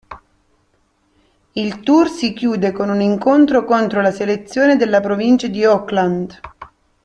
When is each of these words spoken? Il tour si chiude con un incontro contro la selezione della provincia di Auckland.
Il 1.51 1.79
tour 1.81 2.07
si 2.09 2.33
chiude 2.33 2.71
con 2.71 2.89
un 2.89 3.01
incontro 3.01 3.63
contro 3.63 4.01
la 4.01 4.09
selezione 4.11 4.75
della 4.75 4.99
provincia 4.99 5.45
di 5.47 5.63
Auckland. 5.63 6.39